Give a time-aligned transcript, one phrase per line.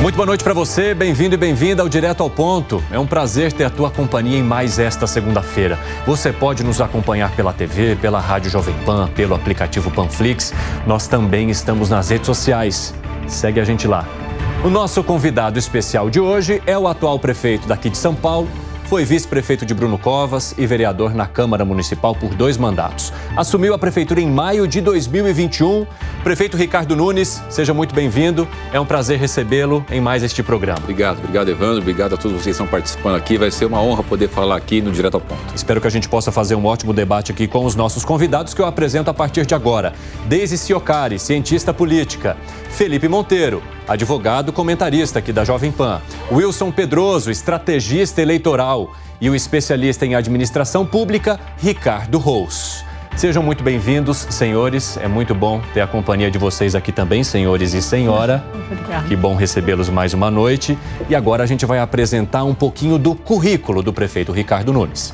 [0.00, 2.82] Muito boa noite para você, bem-vindo e bem-vinda ao Direto ao Ponto.
[2.90, 5.78] É um prazer ter a tua companhia em mais esta segunda-feira.
[6.06, 10.54] Você pode nos acompanhar pela TV, pela Rádio Jovem Pan, pelo aplicativo Panflix.
[10.86, 12.94] Nós também estamos nas redes sociais.
[13.28, 14.08] Segue a gente lá.
[14.64, 18.48] O nosso convidado especial de hoje é o atual prefeito daqui de São Paulo,
[18.90, 23.12] foi vice-prefeito de Bruno Covas e vereador na Câmara Municipal por dois mandatos.
[23.36, 25.86] Assumiu a prefeitura em maio de 2021.
[26.24, 28.48] Prefeito Ricardo Nunes, seja muito bem-vindo.
[28.72, 30.80] É um prazer recebê-lo em mais este programa.
[30.82, 31.78] Obrigado, obrigado, Evandro.
[31.78, 33.38] Obrigado a todos vocês que estão participando aqui.
[33.38, 35.54] Vai ser uma honra poder falar aqui no Direto ao Ponto.
[35.54, 38.60] Espero que a gente possa fazer um ótimo debate aqui com os nossos convidados que
[38.60, 39.92] eu apresento a partir de agora.
[40.26, 42.36] Deise Ciocari, cientista política.
[42.70, 46.00] Felipe Monteiro, advogado comentarista aqui da Jovem Pan.
[46.32, 48.94] Wilson Pedroso, estrategista eleitoral.
[49.20, 52.82] E o especialista em administração pública, Ricardo Rous.
[53.16, 54.96] Sejam muito bem-vindos, senhores.
[54.96, 58.42] É muito bom ter a companhia de vocês aqui também, senhores e senhora.
[58.54, 59.06] Obrigada.
[59.06, 60.78] Que bom recebê-los mais uma noite.
[61.08, 65.12] E agora a gente vai apresentar um pouquinho do currículo do prefeito Ricardo Nunes.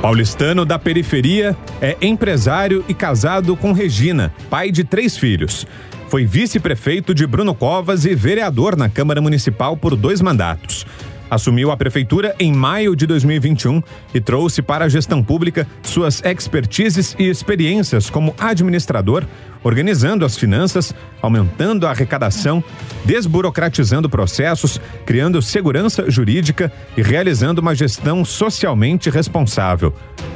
[0.00, 5.64] Paulistano da periferia, é empresário e casado com Regina, pai de três filhos.
[6.12, 10.84] Foi vice-prefeito de Bruno Covas e vereador na Câmara Municipal por dois mandatos.
[11.32, 13.82] Assumiu a prefeitura em maio de 2021
[14.12, 19.24] e trouxe para a gestão pública suas expertises e experiências como administrador,
[19.64, 22.62] organizando as finanças, aumentando a arrecadação,
[23.06, 29.94] desburocratizando processos, criando segurança jurídica e realizando uma gestão socialmente responsável.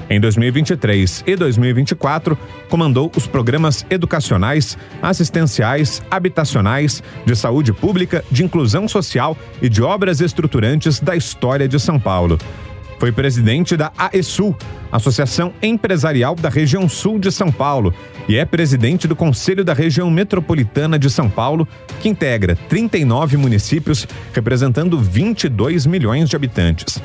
[0.09, 8.87] Em 2023 e 2024, comandou os programas educacionais, assistenciais, habitacionais, de saúde pública, de inclusão
[8.87, 12.39] social e de obras estruturantes da história de São Paulo.
[12.99, 14.57] Foi presidente da AESUL,
[14.91, 17.93] Associação Empresarial da Região Sul de São Paulo,
[18.29, 21.69] e é presidente do Conselho da Região Metropolitana de São Paulo,
[22.01, 27.03] que integra 39 municípios, representando 22 milhões de habitantes.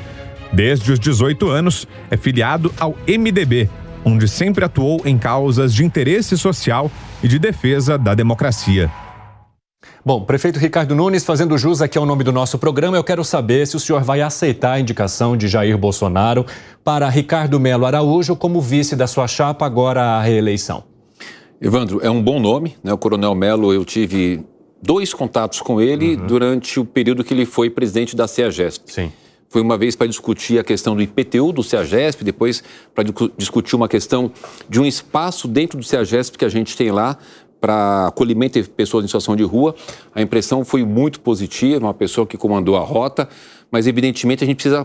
[0.52, 3.68] Desde os 18 anos, é filiado ao MDB,
[4.04, 6.90] onde sempre atuou em causas de interesse social
[7.22, 8.90] e de defesa da democracia.
[10.04, 13.68] Bom, prefeito Ricardo Nunes, fazendo jus aqui ao nome do nosso programa, eu quero saber
[13.68, 16.44] se o senhor vai aceitar a indicação de Jair Bolsonaro
[16.82, 20.82] para Ricardo Melo Araújo como vice da sua chapa agora à reeleição.
[21.60, 22.92] Evandro, é um bom nome, né?
[22.92, 24.44] O Coronel Melo, eu tive
[24.82, 26.26] dois contatos com ele uhum.
[26.26, 28.92] durante o período que ele foi presidente da CEAGESP.
[28.92, 29.12] Sim.
[29.52, 32.64] Foi uma vez para discutir a questão do IPTU do CEAGESP, depois
[32.94, 33.04] para
[33.36, 34.32] discutir uma questão
[34.66, 37.18] de um espaço dentro do CEAGESP que a gente tem lá
[37.62, 39.72] para acolhimento de pessoas em situação de rua.
[40.12, 43.28] A impressão foi muito positiva, uma pessoa que comandou a rota,
[43.70, 44.84] mas evidentemente a gente precisa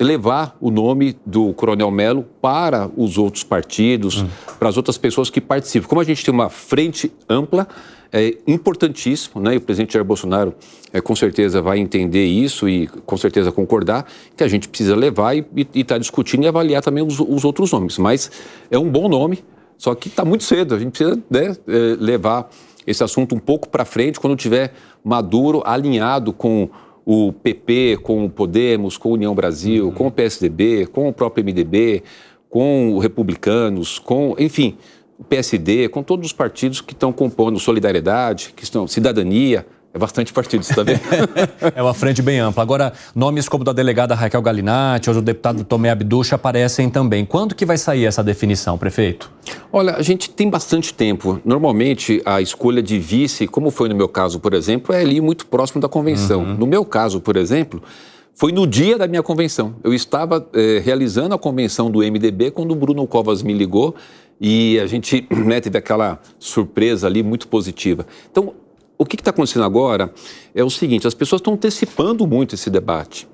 [0.00, 4.28] levar o nome do Coronel Melo para os outros partidos, hum.
[4.58, 5.86] para as outras pessoas que participam.
[5.86, 7.68] Como a gente tem uma frente ampla,
[8.10, 9.54] é importantíssimo, né?
[9.54, 10.54] E o presidente Jair Bolsonaro
[10.92, 15.36] é, com certeza vai entender isso e com certeza concordar que a gente precisa levar
[15.36, 17.98] e estar tá discutindo e avaliar também os, os outros nomes.
[17.98, 18.30] Mas
[18.70, 19.44] é um bom nome,
[19.78, 22.50] só que está muito cedo, a gente precisa né, é, levar
[22.86, 24.72] esse assunto um pouco para frente quando tiver
[25.04, 26.68] maduro, alinhado com
[27.04, 29.92] o PP, com o Podemos, com a União Brasil, uhum.
[29.92, 32.02] com o PSDB, com o próprio MDB,
[32.48, 34.76] com os republicanos, com, enfim,
[35.18, 40.30] o PSD, com todos os partidos que estão compondo Solidariedade, que estão Cidadania, É bastante
[40.30, 41.00] partido, você está vendo?
[41.74, 42.62] é uma frente bem ampla.
[42.62, 47.24] Agora, nomes como da delegada Raquel Galinatti ou do deputado Tomé Abducha aparecem também.
[47.24, 49.32] Quando que vai sair essa definição, prefeito?
[49.72, 51.40] Olha, a gente tem bastante tempo.
[51.46, 55.46] Normalmente, a escolha de vice, como foi no meu caso, por exemplo, é ali muito
[55.46, 56.42] próximo da convenção.
[56.42, 56.56] Uhum.
[56.56, 57.82] No meu caso, por exemplo,
[58.34, 59.76] foi no dia da minha convenção.
[59.82, 63.94] Eu estava eh, realizando a convenção do MDB quando o Bruno Covas me ligou
[64.38, 68.06] e a gente né, teve aquela surpresa ali muito positiva.
[68.30, 68.52] Então,
[68.98, 70.12] o que está acontecendo agora
[70.54, 73.28] é o seguinte: as pessoas estão antecipando muito esse debate.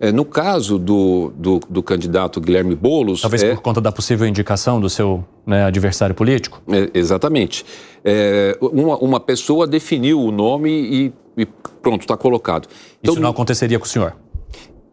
[0.00, 3.20] É, no caso do, do, do, candidato Guilherme Boulos.
[3.20, 6.60] Talvez é, por conta da possível indicação do seu né, adversário político?
[6.68, 7.64] É, exatamente.
[8.04, 11.12] É, uma, uma, pessoa definiu o nome e,
[11.42, 11.46] e
[11.80, 12.68] pronto, está colocado.
[13.00, 14.16] Então, Isso não aconteceria com o senhor?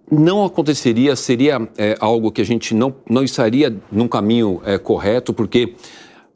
[0.10, 5.34] Não aconteceria, seria é, algo que a gente não, não estaria num caminho é, correto,
[5.34, 5.74] porque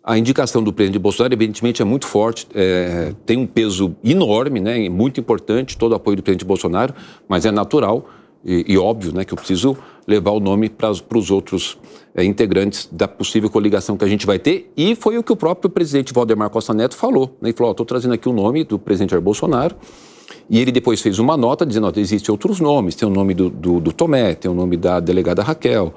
[0.06, 4.88] a indicação do presidente Bolsonaro, evidentemente, é muito forte, é, tem um peso enorme, né,
[4.88, 6.94] muito importante, todo o apoio do presidente Bolsonaro,
[7.28, 8.08] mas é natural
[8.46, 9.76] e, e óbvio né, que eu preciso
[10.08, 11.80] levar o nome para os outros
[12.14, 14.72] é, integrantes da possível coligação que a gente vai ter.
[14.78, 17.36] E foi o que o próprio presidente Valdemar Costa Neto falou.
[17.42, 19.76] Né, ele falou: estou trazendo aqui o nome do presidente Jair Bolsonaro.
[20.48, 23.80] E ele depois fez uma nota dizendo: existem outros nomes, tem o nome do, do,
[23.80, 25.92] do Tomé, tem o nome da delegada Raquel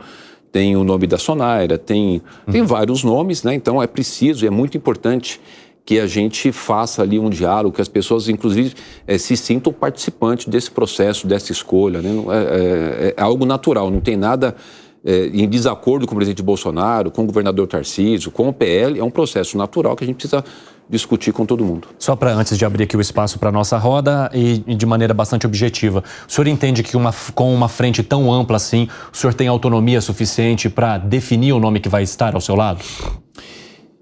[0.51, 2.67] tem o nome da Sonaira, tem, tem uhum.
[2.67, 3.55] vários nomes, né?
[3.55, 5.41] Então é preciso, é muito importante
[5.89, 8.75] que a gente faça ali um diálogo, que as pessoas, inclusive,
[9.07, 12.03] é, se sintam participantes desse processo, dessa escolha.
[12.03, 12.11] Né?
[12.11, 14.55] É, é, é, algo natural, não tem nada
[15.03, 19.03] é, em desacordo com o presidente Bolsonaro, com o governador Tarcísio, com o PL, é
[19.03, 20.45] um processo natural que a gente precisa
[20.89, 21.89] discutir com todo mundo.
[21.99, 24.87] Só para antes de abrir aqui o espaço para a nossa roda e, e, de
[24.87, 29.17] maneira bastante objetiva, o senhor entende que uma, com uma frente tão ampla assim, o
[29.17, 32.83] senhor tem autonomia suficiente para definir o nome que vai estar ao seu lado?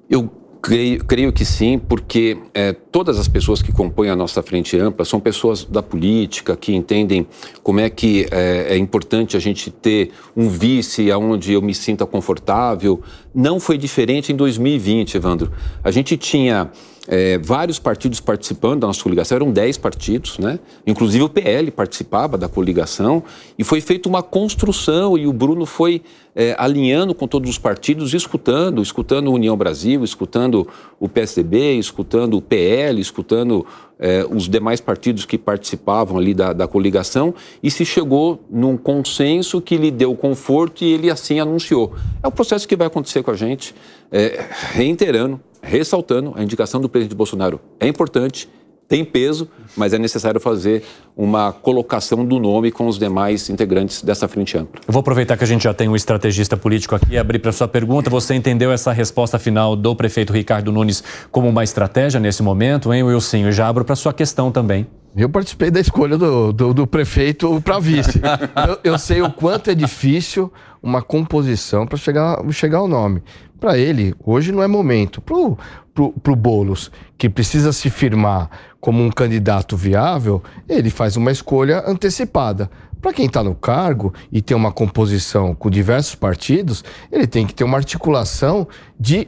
[0.09, 4.77] Eu Creio, creio, que sim, porque é, todas as pessoas que compõem a nossa frente
[4.77, 7.25] ampla são pessoas da política que entendem
[7.63, 12.05] como é que é, é importante a gente ter um vice aonde eu me sinta
[12.05, 13.01] confortável.
[13.33, 15.53] Não foi diferente em 2020, Evandro.
[15.85, 16.69] A gente tinha
[17.09, 20.59] é, vários partidos participando da nossa coligação, eram 10 partidos, né?
[20.87, 23.23] Inclusive o PL participava da coligação
[23.59, 26.03] e foi feita uma construção e o Bruno foi
[26.35, 30.69] é, alinhando com todos os partidos, escutando, escutando União Brasil, escutando
[31.01, 33.65] o PSDB, escutando o PL, escutando
[33.99, 39.61] é, os demais partidos que participavam ali da, da coligação e se chegou num consenso
[39.61, 41.95] que lhe deu conforto e ele assim anunciou.
[42.23, 43.75] É o processo que vai acontecer com a gente,
[44.13, 48.49] é, reiterando, ressaltando, a indicação do presidente Bolsonaro é importante,
[48.89, 50.85] tem peso, mas é necessário fazer
[51.17, 54.81] uma colocação do nome com os demais integrantes dessa frente ampla.
[54.87, 57.53] Eu vou aproveitar que a gente já tem um estrategista político aqui e abrir para
[57.53, 58.09] sua pergunta.
[58.11, 63.03] Você entendeu essa resposta final do prefeito Ricardo Nunes como uma estratégia nesse momento, hein,
[63.03, 63.39] Wilson?
[63.39, 64.87] Eu já abro para sua questão também.
[65.17, 68.21] Eu participei da escolha do, do, do prefeito para vice.
[68.69, 70.53] eu, eu sei o quanto é difícil
[70.83, 73.23] uma composição para chegar, chegar ao nome
[73.59, 75.21] para ele, hoje não é momento.
[75.21, 75.59] Pro,
[75.97, 81.83] pro, pro Boulos, que precisa se firmar como um candidato viável, ele faz uma escolha
[81.87, 82.71] antecipada.
[83.01, 87.55] Para quem está no cargo e tem uma composição com diversos partidos, ele tem que
[87.55, 88.69] ter uma articulação
[89.01, 89.27] de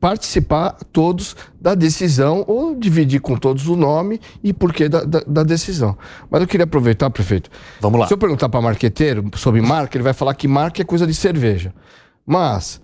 [0.00, 5.42] participar todos da decisão ou dividir com todos o nome e porquê da, da, da
[5.42, 5.98] decisão.
[6.30, 7.50] Mas eu queria aproveitar, prefeito.
[7.80, 8.06] Vamos lá.
[8.06, 11.14] Se eu perguntar para marqueteiro sobre marca, ele vai falar que marca é coisa de
[11.14, 11.74] cerveja.
[12.24, 12.80] Mas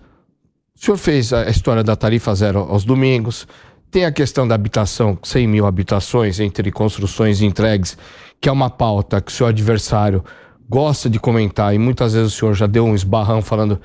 [0.77, 3.47] o senhor fez a história da tarifa zero aos domingos,
[3.89, 7.97] tem a questão da habitação, 100 mil habitações entre construções e entregues,
[8.41, 10.23] que é uma pauta que o seu adversário
[10.69, 13.79] gosta de comentar e muitas vezes o senhor já deu um esbarrão falando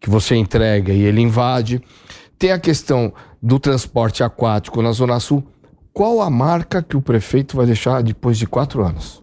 [0.00, 1.80] que você entrega e ele invade.
[2.36, 5.46] Tem a questão do transporte aquático na Zona Sul.
[5.92, 9.22] Qual a marca que o prefeito vai deixar depois de quatro anos?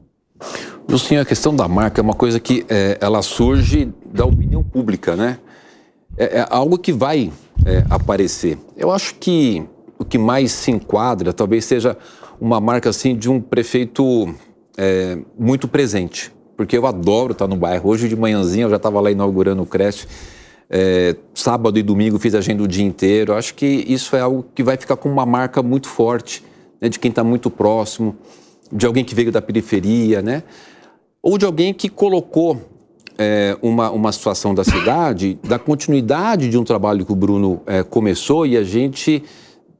[0.87, 5.17] Justinho, a questão da marca é uma coisa que é, ela surge da opinião pública,
[5.17, 5.37] né?
[6.17, 7.31] É, é algo que vai
[7.65, 8.57] é, aparecer.
[8.75, 9.63] Eu acho que
[9.97, 11.97] o que mais se enquadra talvez seja
[12.39, 14.33] uma marca assim de um prefeito
[14.77, 17.89] é, muito presente, porque eu adoro estar no bairro.
[17.89, 20.07] Hoje de manhãzinha eu já estava lá inaugurando o creche.
[20.71, 23.33] É, sábado e domingo fiz agenda o dia inteiro.
[23.33, 26.43] Acho que isso é algo que vai ficar com uma marca muito forte,
[26.79, 28.15] né, de quem está muito próximo,
[28.71, 30.43] de alguém que veio da periferia, né?
[31.21, 32.78] Ou de alguém que colocou
[33.19, 37.83] é, uma, uma situação da cidade, da continuidade de um trabalho que o Bruno é,
[37.83, 39.21] começou e a gente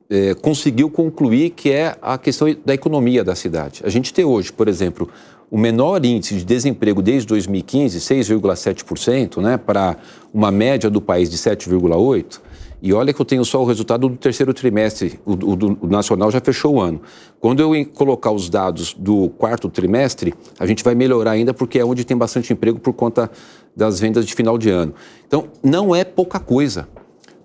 [0.09, 3.81] é, conseguiu concluir, que é a questão da economia da cidade.
[3.85, 5.07] A gente tem hoje, por exemplo,
[5.49, 9.95] o menor índice de desemprego desde 2015, 6,7%, né, para
[10.33, 12.41] uma média do país de 7,8%.
[12.81, 16.31] E olha que eu tenho só o resultado do terceiro trimestre, o, o, o nacional
[16.31, 17.01] já fechou o ano.
[17.39, 21.85] Quando eu colocar os dados do quarto trimestre, a gente vai melhorar ainda, porque é
[21.85, 23.29] onde tem bastante emprego por conta
[23.75, 24.93] das vendas de final de ano.
[25.27, 26.87] Então, não é pouca coisa.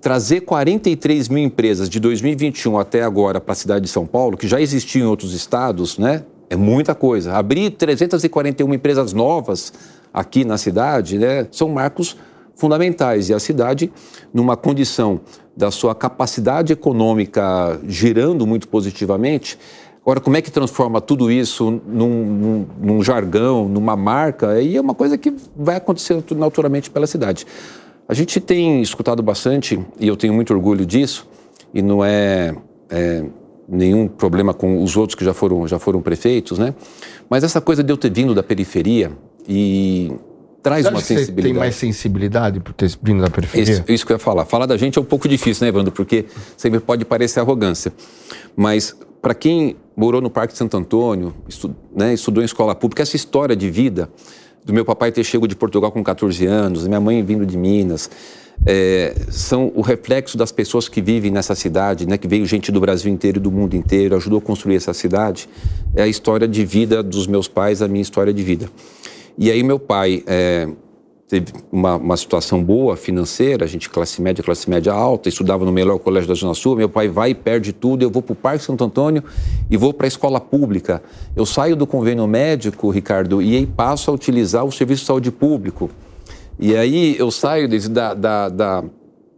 [0.00, 4.46] Trazer 43 mil empresas de 2021 até agora para a cidade de São Paulo, que
[4.46, 6.24] já existiam em outros estados, né?
[6.50, 7.32] É muita coisa.
[7.32, 9.72] Abrir 341 empresas novas
[10.12, 11.48] aqui na cidade, né?
[11.50, 12.16] São marcos
[12.56, 13.28] fundamentais.
[13.28, 13.92] E a cidade,
[14.32, 15.20] numa condição
[15.56, 19.58] da sua capacidade econômica girando muito positivamente,
[20.04, 24.50] Agora, como é que transforma tudo isso num, num- num jargão, numa marca?
[24.50, 27.46] Aí é uma coisa que vai acontecer naturalmente pela cidade.
[28.06, 31.26] A gente tem escutado bastante, e eu tenho muito orgulho disso,
[31.72, 32.54] e não é,
[32.90, 33.24] é,
[33.66, 36.74] nenhum problema com os outros que já foram, já foram prefeitos, né?
[37.30, 39.10] Mas essa coisa de eu ter vindo da periferia
[39.48, 40.12] e
[40.64, 41.52] traz uma que você sensibilidade.
[41.52, 43.72] tem mais sensibilidade por ter vindo da periferia?
[43.74, 44.44] Isso, isso que eu ia falar.
[44.46, 45.92] Falar da gente é um pouco difícil, né, Evandro?
[45.92, 46.24] Porque
[46.56, 47.92] sempre pode parecer arrogância.
[48.56, 53.02] Mas, para quem morou no Parque de Santo Antônio, estu- né, estudou em escola pública,
[53.02, 54.08] essa história de vida
[54.64, 58.10] do meu papai ter chego de Portugal com 14 anos, minha mãe vindo de Minas,
[58.66, 62.80] é, são o reflexo das pessoas que vivem nessa cidade, né, que veio gente do
[62.80, 65.46] Brasil inteiro e do mundo inteiro, ajudou a construir essa cidade.
[65.94, 68.70] É a história de vida dos meus pais, a minha história de vida.
[69.36, 70.22] E aí, meu pai.
[70.26, 70.68] é,
[71.26, 75.72] teve uma, uma situação boa financeira, a gente classe média, classe média alta, estudava no
[75.72, 78.36] melhor colégio da Zona Sul, meu pai vai e perde tudo, eu vou para o
[78.36, 79.24] Parque Santo Antônio
[79.70, 81.02] e vou para a escola pública.
[81.34, 85.30] Eu saio do convênio médico, Ricardo, e aí passo a utilizar o serviço de saúde
[85.32, 85.90] público.
[86.58, 88.84] E aí eu saio desde da, da- da-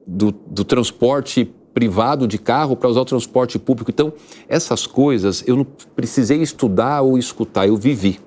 [0.07, 3.91] do, do transporte privado de carro para usar o transporte público.
[3.91, 4.12] Então,
[4.49, 8.19] essas coisas eu não precisei estudar ou escutar, eu vivi.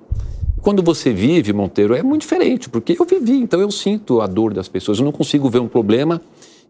[0.62, 4.52] Quando você vive, Monteiro, é muito diferente, porque eu vivi, então eu sinto a dor
[4.52, 4.98] das pessoas.
[4.98, 6.20] Eu não consigo ver um problema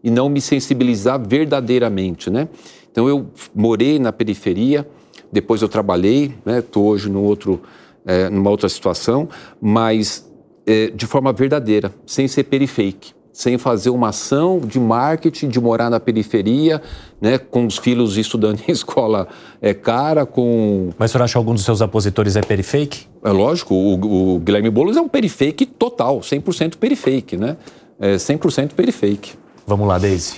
[0.01, 2.47] e não me sensibilizar verdadeiramente, né?
[2.89, 4.87] Então eu morei na periferia,
[5.29, 6.59] depois eu trabalhei, né?
[6.59, 7.61] Estou hoje no outro,
[8.05, 9.27] eh, numa outra situação,
[9.61, 10.25] mas
[10.65, 15.89] eh, de forma verdadeira, sem ser perifake, sem fazer uma ação de marketing, de morar
[15.89, 16.81] na periferia,
[17.19, 17.39] né?
[17.39, 19.27] Com os filhos estudando em escola
[19.59, 23.07] é cara, com Mas o senhor acha que algum dos seus apositores é perifake?
[23.23, 27.57] é lógico, o, o Guilherme Boulos é um perifake total, 100% perifake, né?
[27.99, 29.33] É 100% perifake.
[29.65, 30.37] Vamos lá, Deise.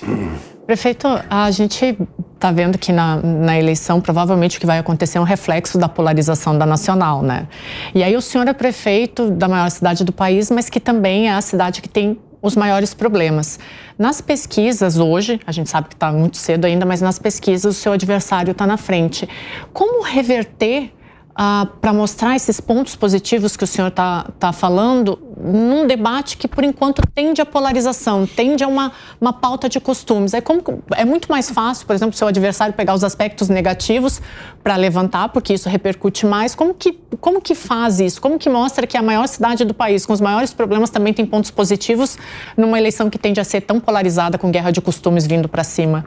[0.66, 1.96] Prefeito, a gente
[2.34, 5.88] está vendo que na, na eleição provavelmente o que vai acontecer é um reflexo da
[5.88, 7.48] polarização da nacional, né?
[7.94, 11.32] E aí o senhor é prefeito da maior cidade do país, mas que também é
[11.32, 13.58] a cidade que tem os maiores problemas.
[13.98, 17.80] Nas pesquisas hoje, a gente sabe que está muito cedo ainda, mas nas pesquisas o
[17.80, 19.26] seu adversário está na frente.
[19.72, 20.92] Como reverter
[21.34, 26.62] para mostrar esses pontos positivos que o senhor está tá falando num debate que, por
[26.62, 30.32] enquanto, tende à polarização, tende a uma, uma pauta de costumes.
[30.32, 30.62] É, como,
[30.94, 34.22] é muito mais fácil, por exemplo, seu adversário pegar os aspectos negativos
[34.62, 36.54] para levantar, porque isso repercute mais.
[36.54, 38.20] Como que, como que faz isso?
[38.20, 41.26] Como que mostra que a maior cidade do país, com os maiores problemas, também tem
[41.26, 42.16] pontos positivos
[42.56, 46.04] numa eleição que tende a ser tão polarizada, com guerra de costumes vindo para cima?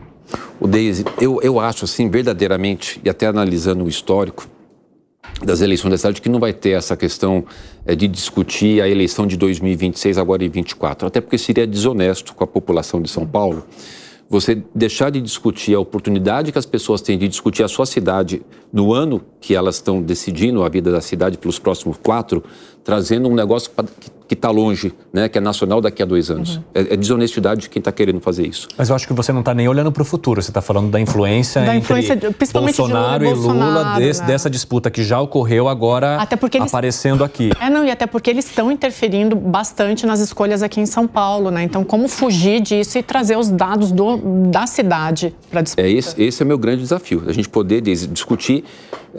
[0.60, 4.48] O Deise, eu, eu acho assim, verdadeiramente, e até analisando o histórico
[5.44, 7.46] das eleições da cidade, que não vai ter essa questão
[7.86, 12.44] é, de discutir a eleição de 2026 agora em 24, até porque seria desonesto com
[12.44, 13.66] a população de São Paulo
[14.30, 18.42] você deixar de discutir a oportunidade que as pessoas têm de discutir a sua cidade
[18.74, 22.44] no ano que elas estão decidindo a vida da cidade pelos próximos quatro,
[22.84, 23.86] trazendo um negócio pra,
[24.28, 26.60] que está longe, né, que é nacional daqui a dois anos.
[26.76, 28.68] É, é desonestidade de quem está querendo fazer isso.
[28.78, 30.90] Mas eu acho que você não está nem olhando para o futuro, você está falando
[30.92, 34.22] da influência Da entre influência de- principalmente de Lula e Bolsonaro e Lula, Bolsonaro, desse-
[34.22, 34.28] né?
[34.28, 37.52] dessa disputa que já ocorreu agora Até porque eles- aparecendo aqui.
[37.60, 41.50] É, não, e até porque eles estão interferindo bastante nas escolhas aqui em São Paulo,
[41.50, 41.64] né?
[41.64, 44.18] Então, como fugir disso e trazer os dados do,
[44.52, 45.88] da cidade para disputa?
[45.88, 48.64] É esse, esse é o meu grande desafio, a gente poder des- discutir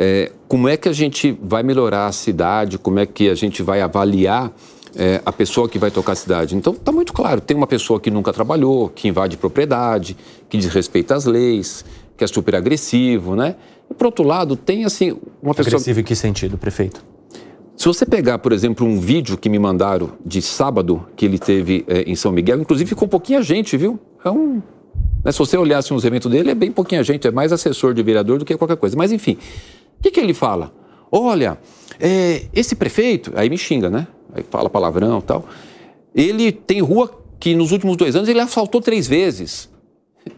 [0.00, 3.62] é, como é que a gente vai melhorar a cidade, como é que a gente
[3.62, 4.52] vai avaliar
[4.96, 6.56] é, a pessoa que vai tocar a cidade.
[6.56, 10.16] Então, está muito claro, tem uma pessoa que nunca trabalhou, que invade propriedade,
[10.48, 11.84] que desrespeita as leis,
[12.16, 13.56] que é super agressivo, né?
[13.90, 15.74] E, por outro lado, tem, assim, uma pessoa...
[15.74, 17.04] Agressivo em que sentido, prefeito?
[17.78, 21.84] Se você pegar, por exemplo, um vídeo que me mandaram de sábado que ele teve
[21.86, 24.00] é, em São Miguel, inclusive ficou pouquinha gente, viu?
[24.24, 24.60] É um.
[25.24, 28.02] né, se você olhasse uns eventos dele, é bem pouquinha gente, é mais assessor de
[28.02, 28.96] vereador do que qualquer coisa.
[28.96, 29.38] Mas enfim,
[29.96, 30.72] o que, que ele fala?
[31.10, 31.56] Olha,
[32.00, 34.08] é, esse prefeito, aí me xinga, né?
[34.34, 35.44] Aí fala palavrão tal.
[36.14, 39.68] Ele tem rua que nos últimos dois anos ele assaltou três vezes.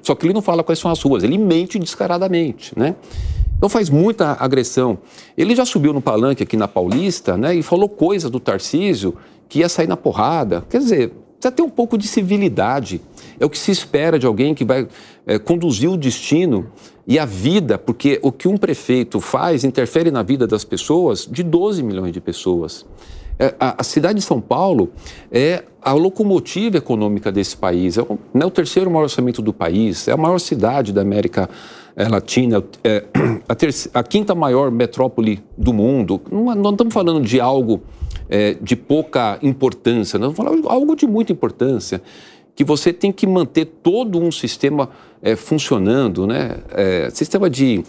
[0.03, 2.95] Só que ele não fala quais são as ruas, ele mente descaradamente, né?
[3.57, 4.99] Então faz muita agressão.
[5.37, 9.15] Ele já subiu no palanque aqui na Paulista, né, e falou coisas do Tarcísio
[9.49, 10.65] que ia sair na porrada.
[10.71, 13.03] Quer dizer, precisa ter um pouco de civilidade.
[13.39, 14.89] É o que se espera de alguém que vai
[15.27, 16.71] é, conduzir o destino
[17.07, 21.43] e a vida, porque o que um prefeito faz interfere na vida das pessoas, de
[21.43, 22.87] 12 milhões de pessoas.
[23.41, 24.91] É, a, cidade de São Paulo
[25.33, 30.07] é a locomotiva econômica desse país, é o, é o terceiro maior orçamento do país,
[30.09, 31.49] é a maior cidade da América
[31.97, 33.05] é, Latina, é
[33.49, 36.21] a, terceira, a, quinta maior metrópole do mundo.
[36.31, 37.81] Não, não estamos falando de algo
[38.29, 42.03] é, de pouca importância, estamos falando de algo de muita importância,
[42.55, 44.91] que você tem que manter todo um sistema
[45.23, 46.59] é, funcionando, né?
[47.11, 47.83] Sistema de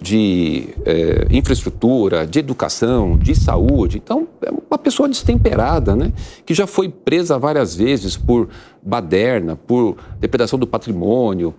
[0.00, 3.98] de é, infraestrutura, de educação, de saúde.
[3.98, 6.12] Então, é uma pessoa destemperada, né?
[6.44, 8.48] Que já foi presa várias vezes por
[8.82, 11.54] baderna, por depredação do patrimônio,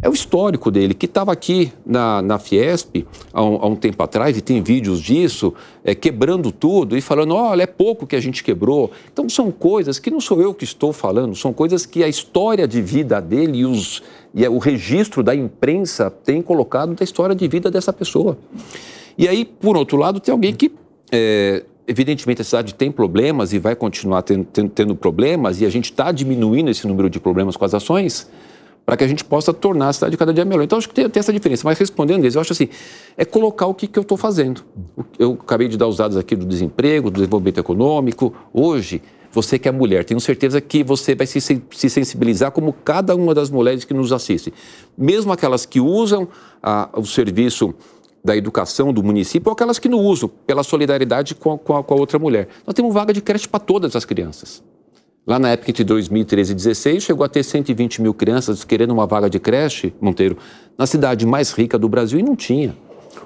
[0.00, 4.00] é o histórico dele, que estava aqui na, na Fiesp há um, há um, tempo
[4.00, 8.20] atrás, e tem vídeos disso, é, quebrando tudo e falando: olha, é pouco que a
[8.20, 8.92] gente quebrou.
[9.12, 12.68] Então, são coisas que não sou eu que estou falando, são coisas que a história
[12.68, 14.02] de vida dele e, os,
[14.34, 18.38] e o registro da imprensa tem colocado da história de vida dessa pessoa.
[19.16, 20.72] E aí, por outro lado, tem alguém que.
[21.10, 25.70] É, evidentemente, a cidade tem problemas e vai continuar tendo, tendo, tendo problemas, e a
[25.70, 28.28] gente está diminuindo esse número de problemas com as ações
[28.88, 30.62] para que a gente possa tornar a cidade cada dia melhor.
[30.62, 31.60] Então, acho que tem, tem essa diferença.
[31.62, 32.70] Mas respondendo eles, eu acho assim,
[33.18, 34.64] é colocar o que, que eu estou fazendo.
[35.18, 38.34] Eu acabei de dar os dados aqui do desemprego, do desenvolvimento econômico.
[38.50, 43.14] Hoje, você que é mulher, tenho certeza que você vai se, se sensibilizar como cada
[43.14, 44.54] uma das mulheres que nos assiste.
[44.96, 46.26] Mesmo aquelas que usam
[46.96, 47.74] o serviço
[48.24, 51.84] da educação do município ou aquelas que não usam, pela solidariedade com a, com a,
[51.84, 52.48] com a outra mulher.
[52.66, 54.62] Nós temos vaga de creche para todas as crianças.
[55.28, 59.06] Lá na época entre 2013 e 2016, chegou a ter 120 mil crianças querendo uma
[59.06, 60.38] vaga de creche, Monteiro,
[60.78, 62.74] na cidade mais rica do Brasil e não tinha.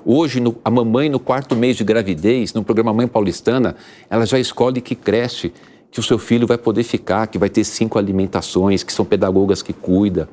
[0.05, 3.77] Hoje, no, a mamãe, no quarto mês de gravidez, no programa Mãe Paulistana,
[4.11, 5.53] ela já escolhe que creche
[5.93, 9.63] que o seu filho vai poder ficar, que vai ter cinco alimentações, que são pedagogas
[9.63, 10.27] que cuidam.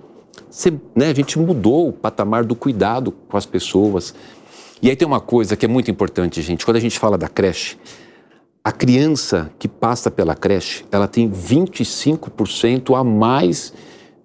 [0.49, 4.15] Você, né, a gente mudou o patamar do cuidado com as pessoas.
[4.81, 6.65] E aí tem uma coisa que é muito importante, gente.
[6.65, 7.77] Quando a gente fala da creche,
[8.63, 13.73] a criança que passa pela creche, ela tem 25% a mais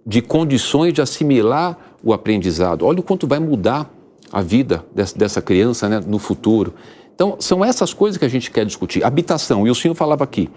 [0.07, 2.85] de condições de assimilar o aprendizado.
[2.85, 3.91] Olha o quanto vai mudar
[4.33, 4.85] a vida
[5.17, 6.75] dessa criança né, no futuro.
[7.15, 9.05] Então, são essas coisas que a gente quer discutir.
[9.05, 10.51] Habitação, e o senhor falava aqui,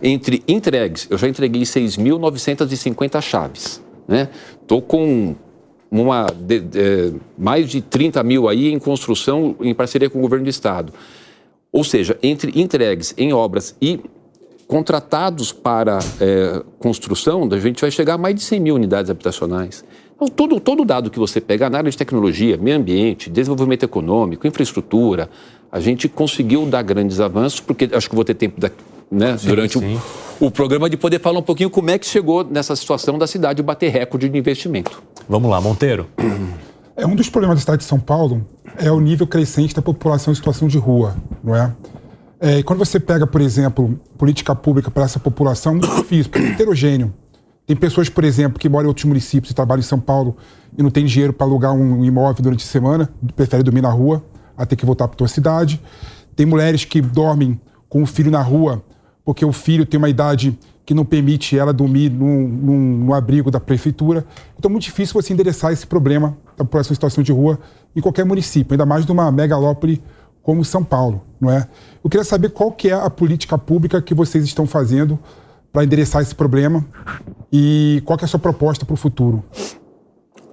[0.00, 3.82] entre entregues, eu já entreguei 6.950 chaves.
[4.62, 4.86] Estou né?
[4.86, 5.34] com
[5.90, 10.44] uma, de, de, mais de 30 mil aí em construção em parceria com o governo
[10.44, 10.92] do Estado.
[11.74, 13.98] Ou seja, entre entregues em obras e
[14.68, 19.84] contratados para é, construção, a gente vai chegar a mais de 100 mil unidades habitacionais.
[20.14, 24.46] Então, todo, todo dado que você pegar na área de tecnologia, meio ambiente, desenvolvimento econômico,
[24.46, 25.28] infraestrutura,
[25.72, 28.70] a gente conseguiu dar grandes avanços, porque acho que vou ter tempo da,
[29.10, 30.00] né, sim, durante sim.
[30.40, 33.26] O, o programa de poder falar um pouquinho como é que chegou nessa situação da
[33.26, 35.02] cidade bater recorde de investimento.
[35.28, 36.06] Vamos lá, Monteiro.
[36.96, 38.46] É um dos problemas da cidade de São Paulo
[38.78, 41.72] é o nível crescente da população em situação de rua, não é?
[42.38, 46.46] é quando você pega, por exemplo, política pública para essa população, é muito difícil, porque
[46.46, 47.12] é heterogêneo.
[47.66, 50.36] Tem pessoas, por exemplo, que moram em outros municípios e trabalham em São Paulo
[50.78, 54.22] e não tem dinheiro para alugar um imóvel durante a semana, prefere dormir na rua
[54.56, 55.80] a ter que voltar para a tua cidade.
[56.36, 58.84] Tem mulheres que dormem com o filho na rua
[59.24, 64.26] porque o filho tem uma idade que não permite ela dormir num abrigo da prefeitura.
[64.58, 67.58] Então é muito difícil você endereçar esse problema da população em situação de rua
[67.96, 70.02] em qualquer município, ainda mais numa megalópole
[70.42, 71.66] como São Paulo, não é?
[72.02, 75.18] Eu queria saber qual que é a política pública que vocês estão fazendo
[75.72, 76.84] para endereçar esse problema
[77.50, 79.42] e qual que é a sua proposta para o futuro.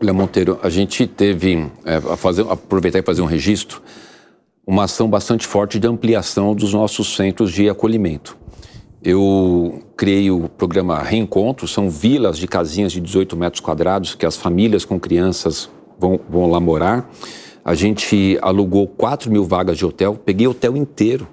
[0.01, 3.81] Olha, Monteiro, a gente teve, é, a fazer, aproveitar e fazer um registro,
[4.65, 8.37] uma ação bastante forte de ampliação dos nossos centros de acolhimento.
[9.03, 14.37] Eu criei o programa Reencontro, são vilas de casinhas de 18 metros quadrados que as
[14.37, 17.09] famílias com crianças vão, vão lá morar.
[17.65, 21.27] A gente alugou 4 mil vagas de hotel, peguei hotel inteiro,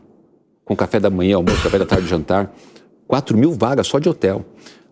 [0.64, 2.54] com café da manhã, almoço, café da tarde, jantar.
[3.06, 4.46] 4 mil vagas só de hotel.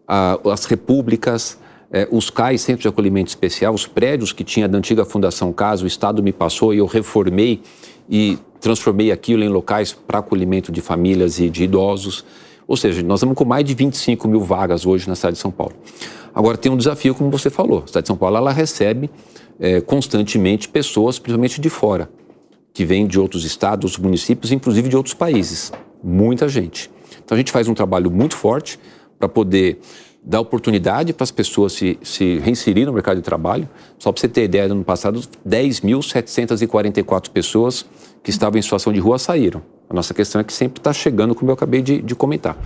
[0.07, 1.59] Ah, as repúblicas,
[1.91, 5.85] eh, os CAIs, Centros de Acolhimento Especial, os prédios que tinha da antiga Fundação Casa,
[5.85, 7.63] o Estado me passou e eu reformei
[8.09, 12.25] e transformei aquilo em locais para acolhimento de famílias e de idosos.
[12.67, 15.51] Ou seja, nós estamos com mais de 25 mil vagas hoje na cidade de São
[15.51, 15.75] Paulo.
[16.35, 17.83] Agora, tem um desafio, como você falou.
[17.85, 19.09] A cidade de São Paulo ela recebe
[19.59, 22.11] é, constantemente pessoas, principalmente de fora,
[22.73, 25.73] que vêm de outros estados, municípios, inclusive de outros países.
[26.03, 26.91] Muita gente.
[27.25, 28.79] Então a gente faz um trabalho muito forte
[29.19, 29.79] para poder
[30.23, 33.69] dar oportunidade para as pessoas se, se reinserir no mercado de trabalho.
[33.97, 37.87] Só para você ter ideia, no ano passado, 10.744 pessoas
[38.23, 39.63] que estavam em situação de rua saíram.
[39.89, 42.57] A nossa questão é que sempre está chegando, como eu acabei de, de comentar.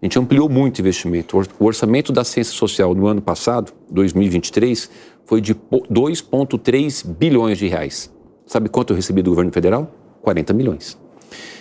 [0.00, 1.40] A gente ampliou muito o investimento.
[1.58, 4.90] O orçamento da ciência social no ano passado, 2023,
[5.24, 8.12] foi de 2,3 bilhões de reais.
[8.46, 9.90] Sabe quanto eu recebi do governo federal?
[10.20, 10.98] 40 milhões.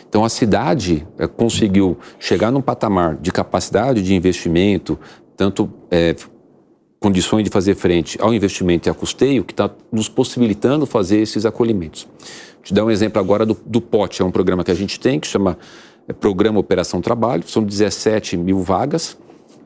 [0.10, 5.00] Então a cidade é, conseguiu chegar num patamar de capacidade de investimento,
[5.36, 6.16] tanto é,
[7.04, 11.46] condições de fazer frente ao investimento e a custeio, que está nos possibilitando fazer esses
[11.46, 12.08] acolhimentos.
[12.54, 14.98] Vou te dar um exemplo agora do, do POT, é um programa que a gente
[14.98, 15.58] tem que chama
[16.08, 19.18] é, Programa Operação Trabalho, são 17 mil vagas,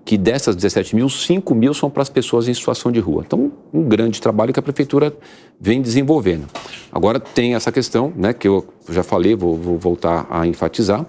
[0.04, 3.23] que dessas 17 mil, 5 mil são para as pessoas em situação de rua.
[3.23, 5.15] Então, um grande trabalho que a prefeitura
[5.62, 6.47] vem desenvolvendo.
[6.91, 11.06] Agora tem essa questão, né, que eu já falei, vou, vou voltar a enfatizar,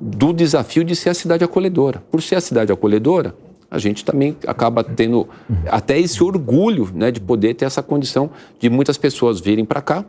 [0.00, 2.04] do desafio de ser a cidade acolhedora.
[2.08, 3.34] Por ser a cidade acolhedora,
[3.72, 5.26] a gente também acaba tendo
[5.66, 8.28] até esse orgulho né, de poder ter essa condição
[8.60, 10.04] de muitas pessoas virem para cá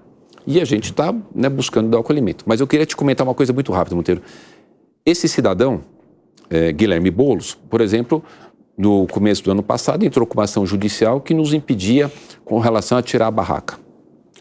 [0.46, 2.44] e a gente está né, buscando dar acolhimento.
[2.46, 4.22] Mas eu queria te comentar uma coisa muito rápida, Monteiro.
[5.06, 5.80] Esse cidadão,
[6.50, 8.22] é, Guilherme Boulos, por exemplo,
[8.78, 12.12] no começo do ano passado, entrou com uma ação judicial que nos impedia
[12.44, 13.80] com relação a tirar a barraca.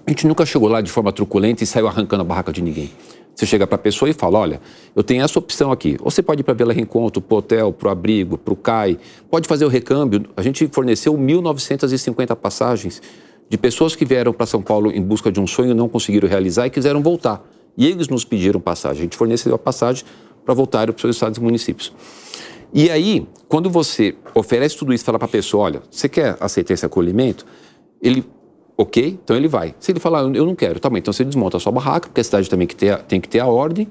[0.04, 2.90] A gente nunca chegou lá de forma truculenta e saiu arrancando a barraca de ninguém.
[3.34, 4.60] Você chega para a pessoa e fala: olha,
[4.94, 5.96] eu tenho essa opção aqui.
[6.00, 8.56] Ou você pode ir para Vila Reencontro, para o hotel, para o abrigo, para o
[8.56, 8.98] CAI,
[9.30, 10.24] pode fazer o recâmbio.
[10.36, 13.02] A gente forneceu 1.950 passagens
[13.48, 16.66] de pessoas que vieram para São Paulo em busca de um sonho não conseguiram realizar
[16.66, 17.46] e quiseram voltar.
[17.76, 19.00] E eles nos pediram passagem.
[19.00, 20.04] A gente forneceu a passagem
[20.44, 21.92] para voltarem para os seus estados e municípios.
[22.72, 26.72] E aí, quando você oferece tudo isso fala para a pessoa, olha, você quer aceitar
[26.72, 27.44] esse acolhimento?
[28.00, 28.24] Ele,
[28.76, 29.74] ok, então ele vai.
[29.78, 32.20] Se ele falar, eu não quero, tá bom, então você desmonta a sua barraca, porque
[32.20, 33.88] a cidade também que tem, tem que ter a ordem.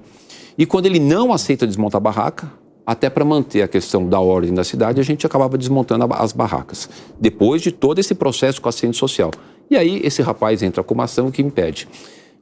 [0.58, 2.52] E quando ele não aceita desmontar a barraca,
[2.86, 6.89] até para manter a questão da ordem da cidade, a gente acabava desmontando as barracas.
[7.20, 9.32] Depois de todo esse processo com a assistente social.
[9.70, 11.88] E aí esse rapaz entra com uma ação que impede.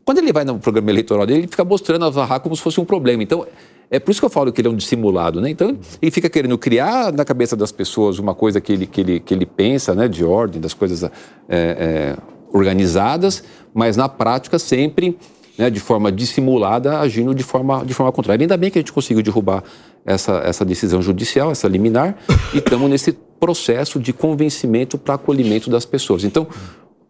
[0.04, 2.80] Quando ele vai no programa eleitoral dele, ele fica mostrando as barracas como se fosse
[2.80, 3.22] um problema.
[3.22, 3.46] Então,
[3.92, 5.50] é por isso que eu falo que ele é um dissimulado, né?
[5.50, 9.20] Então, ele fica querendo criar na cabeça das pessoas uma coisa que ele, que ele,
[9.20, 10.08] que ele pensa, né?
[10.08, 11.10] De ordem, das coisas é,
[11.50, 12.18] é,
[12.54, 15.18] organizadas, mas na prática sempre
[15.58, 18.42] né, de forma dissimulada, agindo de forma, de forma contrária.
[18.42, 19.64] Ainda bem que a gente conseguiu derrubar
[20.06, 22.16] essa, essa decisão judicial, essa liminar,
[22.54, 26.24] e estamos nesse processo de convencimento para acolhimento das pessoas.
[26.24, 26.48] Então,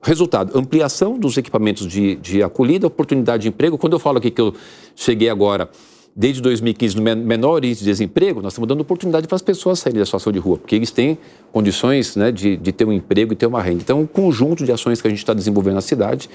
[0.02, 3.78] resultado, ampliação dos equipamentos de, de acolhida, oportunidade de emprego.
[3.78, 4.54] Quando eu falo aqui que eu
[4.96, 5.70] cheguei agora
[6.16, 10.00] desde 2015 no menor índice de desemprego, nós estamos dando oportunidade para as pessoas saírem
[10.00, 11.18] da situação de rua, porque eles têm
[11.52, 13.82] condições né, de, de ter um emprego e ter uma renda.
[13.82, 16.30] Então, um conjunto de ações que a gente está desenvolvendo na cidade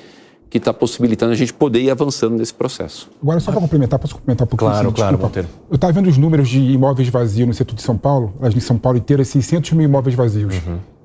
[0.55, 3.11] que está possibilitando a gente poder ir avançando nesse processo.
[3.21, 4.71] Agora, só para complementar, posso complementar um pouquinho?
[4.71, 5.19] Claro, assim, claro.
[5.19, 5.49] Monteiro.
[5.69, 8.79] Eu estava vendo os números de imóveis vazios no setor de São Paulo, em São
[8.79, 10.55] Paulo inteira, 600 mil imóveis vazios.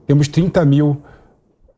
[0.05, 1.01] Temos 30 mil,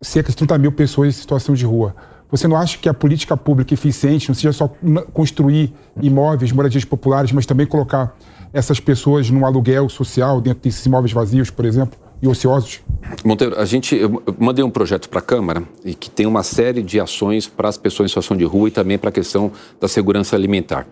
[0.02, 1.96] cerca de 30 mil pessoas em situação de rua.
[2.32, 4.74] Você não acha que a política pública eficiente não seja só
[5.14, 8.16] construir imóveis, moradias populares, mas também colocar
[8.54, 12.80] essas pessoas num aluguel social dentro desses imóveis vazios, por exemplo, e ociosos?
[13.26, 16.82] Monteiro, a gente, eu mandei um projeto para a Câmara e que tem uma série
[16.82, 19.88] de ações para as pessoas em situação de rua e também para a questão da
[19.88, 20.88] segurança alimentar.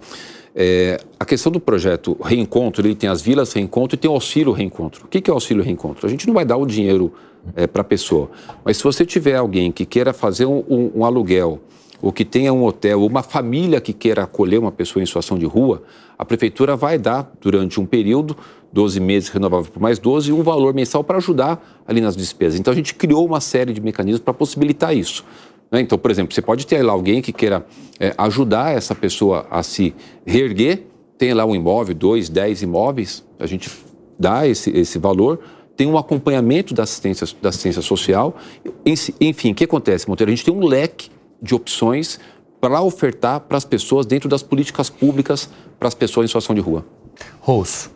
[0.56, 4.52] É, a questão do projeto Reencontro, ele tem as vilas Reencontro e tem o auxílio
[4.52, 5.06] Reencontro.
[5.06, 6.06] O que é o auxílio Reencontro?
[6.06, 7.14] A gente não vai dar o dinheiro
[7.72, 8.30] para a pessoa,
[8.66, 11.60] mas se você tiver alguém que queira fazer um, um- um aluguel
[12.02, 15.38] ou que tenha um hotel, ou uma família que queira acolher uma pessoa em situação
[15.38, 15.84] de rua,
[16.18, 18.36] a prefeitura vai dar, durante um período,
[18.72, 22.60] 12 meses renovável por mais 12, um valor mensal para ajudar ali nas despesas.
[22.60, 25.26] Então a gente criou uma série de mecanismos para possibilitar isso.
[25.72, 25.82] Né?
[25.82, 27.66] Então, por exemplo, você pode ter lá alguém que queira
[28.00, 29.94] é, ajudar essa pessoa a se
[30.26, 30.84] reerguer,
[31.18, 33.70] tem lá um imóvel, dois, dez imóveis, a gente
[34.18, 35.40] dá esse, esse valor,
[35.76, 38.36] tem um acompanhamento da assistência, da assistência social.
[39.20, 40.32] Enfim, o que acontece, Monteiro?
[40.32, 41.10] A gente tem um leque
[41.42, 42.20] de opções
[42.60, 46.60] para ofertar para as pessoas dentro das políticas públicas para as pessoas em situação de
[46.60, 46.86] rua.
[47.40, 47.92] Rosso.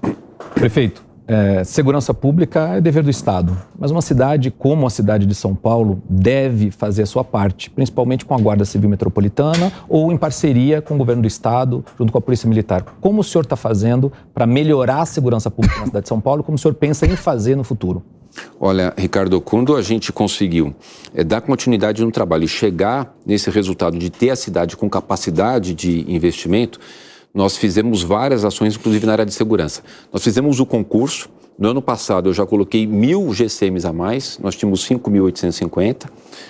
[0.56, 5.34] Prefeito, é, segurança pública é dever do Estado, mas uma cidade como a cidade de
[5.34, 10.18] São Paulo deve fazer a sua parte, principalmente com a Guarda Civil Metropolitana ou em
[10.18, 12.84] parceria com o governo do Estado, junto com a Polícia Militar.
[13.00, 16.44] Como o senhor está fazendo para melhorar a segurança pública na cidade de São Paulo?
[16.44, 18.04] Como o senhor pensa em fazer no futuro?
[18.60, 20.76] Olha, Ricardo, quando a gente conseguiu
[21.14, 25.76] eh, dar continuidade no trabalho e chegar nesse resultado de ter a cidade com capacidade
[25.76, 26.80] de investimento,
[27.34, 29.82] nós fizemos várias ações, inclusive na área de segurança.
[30.12, 31.30] Nós fizemos o concurso.
[31.58, 36.10] No ano passado, eu já coloquei mil GCMs a mais, nós tínhamos 5.850,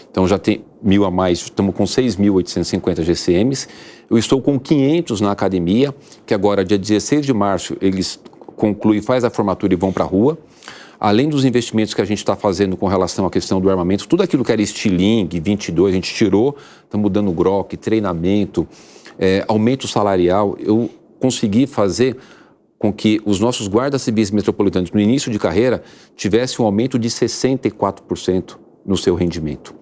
[0.10, 3.68] então já tem mil a mais, estamos com 6.850 GCMs.
[4.10, 5.94] Eu estou com 500 na academia,
[6.26, 8.18] que agora, dia 16 de março, eles
[8.56, 10.38] concluem, faz a formatura e vão para a rua
[11.04, 14.24] além dos investimentos que a gente está fazendo com relação à questão do armamento, tudo
[14.24, 18.66] aquilo que era estilingue, 22, a gente tirou, estamos dando grok, treinamento,
[19.18, 22.18] é, aumento salarial, eu consegui fazer
[22.78, 25.82] com que os nossos guardas civis metropolitanos, no início de carreira,
[26.18, 29.74] tivessem um aumento de 64% no seu rendimento.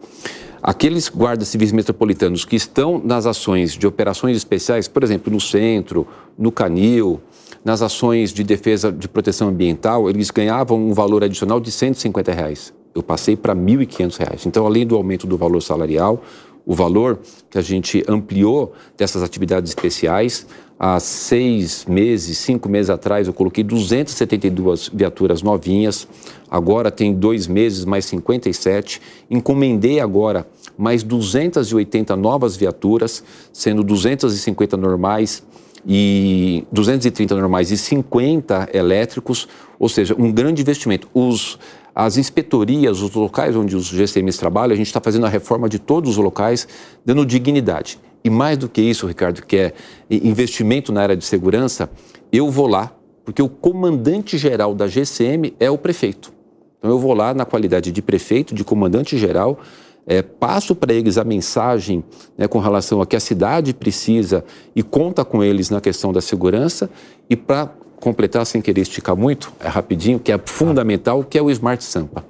[0.62, 6.06] Aqueles guardas civis metropolitanos que estão nas ações de operações especiais, por exemplo, no centro,
[6.38, 7.20] no canil,
[7.66, 12.72] nas ações de defesa de proteção ambiental, eles ganhavam um valor adicional de 150 reais.
[12.94, 14.46] Eu passei para 1.500 reais.
[14.46, 16.22] Então, além do aumento do valor salarial,
[16.66, 17.20] o valor
[17.50, 20.46] que a gente ampliou dessas atividades especiais,
[20.80, 26.08] há seis meses, cinco meses atrás, eu coloquei 272 viaturas novinhas.
[26.50, 29.00] Agora tem dois meses, mais 57.
[29.30, 30.48] Encomendei agora
[30.78, 35.44] mais 280 novas viaturas, sendo 250 normais
[35.86, 39.48] e 230 normais e 50 elétricos,
[39.80, 41.08] ou seja, um grande investimento.
[41.14, 41.60] Os,
[41.94, 45.80] as inspetorias, os locais onde os GCMs trabalham, a gente está fazendo a reforma de
[45.80, 46.68] todos os locais,
[47.06, 48.00] dando dignidade.
[48.24, 49.74] E mais do que isso, Ricardo, que é
[50.10, 51.90] investimento na área de segurança,
[52.32, 52.94] eu vou lá,
[53.26, 56.32] porque o comandante geral da GCM é o prefeito.
[56.78, 59.60] Então eu vou lá na qualidade de prefeito, de comandante geral,
[60.06, 62.04] é, passo para eles a mensagem
[62.38, 64.44] né, com relação a que a cidade precisa
[64.76, 66.90] e conta com eles na questão da segurança
[67.30, 71.50] e para completar sem querer esticar muito, é rapidinho, que é fundamental, que é o
[71.50, 72.26] Smart Sampa.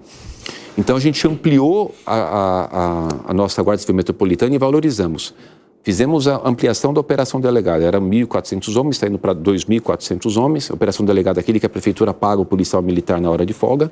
[0.77, 5.33] Então a gente ampliou a, a, a nossa Guarda Civil Metropolitana e valorizamos.
[5.83, 7.83] Fizemos a ampliação da operação delegada.
[7.83, 10.69] Era 1.400 homens, está indo para 2.400 homens.
[10.69, 13.91] Operação delegada, aquele que a prefeitura paga o policial militar na hora de folga.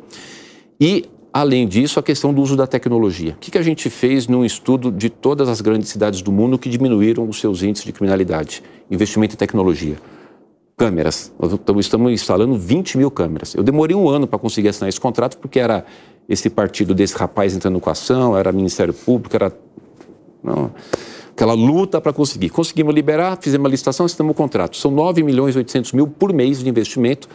[0.80, 3.32] E, além disso, a questão do uso da tecnologia.
[3.32, 6.60] O que, que a gente fez num estudo de todas as grandes cidades do mundo
[6.60, 8.62] que diminuíram os seus índices de criminalidade?
[8.92, 9.98] Investimento em tecnologia.
[10.80, 11.32] Câmeras.
[11.38, 13.54] Nós estamos instalando 20 mil câmeras.
[13.54, 15.86] Eu demorei um ano para conseguir assinar esse contrato, porque era
[16.28, 19.52] esse partido desse rapaz entrando com a ação, era Ministério Público, era.
[20.42, 20.72] Não
[21.40, 22.50] aquela luta para conseguir.
[22.50, 24.76] Conseguimos liberar, fizemos uma licitação, assinamos o contrato.
[24.76, 27.30] São 9 milhões e 800 mil por mês de investimento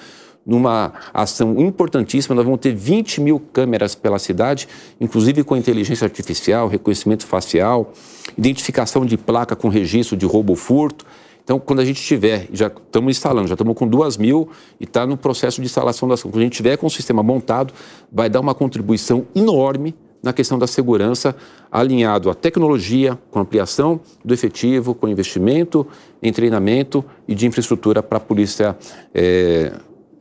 [0.46, 2.34] numa ação importantíssima.
[2.34, 4.68] Nós vamos ter 20 mil câmeras pela cidade,
[5.00, 7.92] inclusive com inteligência artificial, reconhecimento facial,
[8.36, 11.04] identificação de placa com registro de roubo ou furto.
[11.42, 14.48] Então, quando a gente tiver, já estamos instalando, já estamos com duas mil
[14.80, 16.30] e está no processo de instalação da ação.
[16.30, 17.74] Quando a gente tiver com o sistema montado,
[18.10, 21.36] vai dar uma contribuição enorme na questão da segurança,
[21.70, 25.86] alinhado à tecnologia, com ampliação do efetivo, com investimento
[26.22, 28.74] em treinamento e de infraestrutura para a polícia.
[29.12, 29.70] É,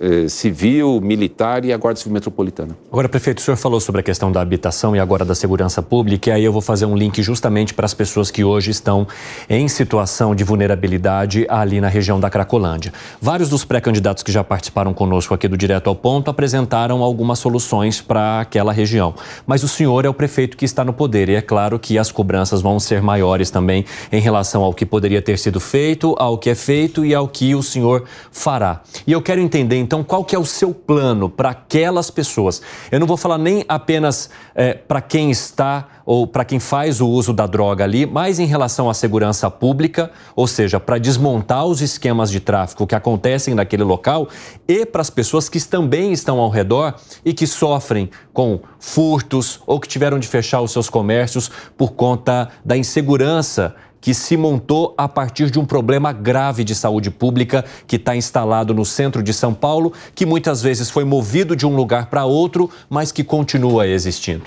[0.03, 2.75] eh, civil, militar e a Guarda Civil Metropolitana.
[2.91, 6.29] Agora, prefeito, o senhor falou sobre a questão da habitação e agora da segurança pública,
[6.29, 9.07] e aí eu vou fazer um link justamente para as pessoas que hoje estão
[9.49, 12.91] em situação de vulnerabilidade ali na região da Cracolândia.
[13.21, 18.01] Vários dos pré-candidatos que já participaram conosco aqui do Direto ao Ponto apresentaram algumas soluções
[18.01, 19.13] para aquela região.
[19.47, 22.11] Mas o senhor é o prefeito que está no poder, e é claro que as
[22.11, 26.49] cobranças vão ser maiores também em relação ao que poderia ter sido feito, ao que
[26.49, 28.81] é feito e ao que o senhor fará.
[29.07, 32.63] E eu quero entender, então, então, qual que é o seu plano para aquelas pessoas?
[32.91, 37.07] Eu não vou falar nem apenas é, para quem está ou para quem faz o
[37.07, 41.79] uso da droga ali, mas em relação à segurança pública, ou seja, para desmontar os
[41.79, 44.27] esquemas de tráfico que acontecem naquele local
[44.67, 49.79] e para as pessoas que também estão ao redor e que sofrem com furtos ou
[49.79, 55.07] que tiveram de fechar os seus comércios por conta da insegurança que se montou a
[55.07, 59.53] partir de um problema grave de saúde pública que está instalado no centro de São
[59.53, 64.43] Paulo, que muitas vezes foi movido de um lugar para outro, mas que continua existindo?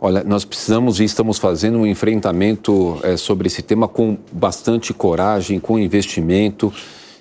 [0.00, 5.60] Olha, nós precisamos e estamos fazendo um enfrentamento é, sobre esse tema com bastante coragem,
[5.60, 6.72] com investimento